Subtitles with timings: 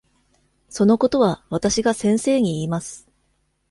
[0.67, 3.07] そのことはわたしが先生に言います。